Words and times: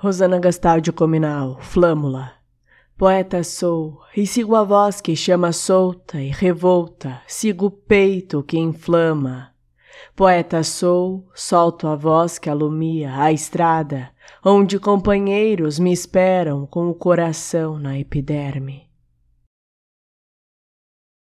Rosana 0.00 0.38
Gastaldi 0.38 0.92
Cominal, 0.92 1.58
Flâmula. 1.60 2.30
Poeta 2.96 3.42
sou, 3.42 3.98
e 4.16 4.28
sigo 4.28 4.54
a 4.54 4.62
voz 4.62 5.00
que 5.00 5.16
chama 5.16 5.52
solta 5.52 6.22
e 6.22 6.28
revolta, 6.28 7.20
sigo 7.26 7.66
o 7.66 7.70
peito 7.72 8.40
que 8.44 8.56
inflama. 8.56 9.52
Poeta 10.14 10.62
sou, 10.62 11.28
solto 11.34 11.88
a 11.88 11.96
voz 11.96 12.38
que 12.38 12.48
alumia 12.48 13.12
a 13.20 13.32
estrada, 13.32 14.10
onde 14.44 14.78
companheiros 14.78 15.80
me 15.80 15.92
esperam 15.92 16.64
com 16.64 16.88
o 16.88 16.94
coração 16.94 17.76
na 17.76 17.98
epiderme. 17.98 18.87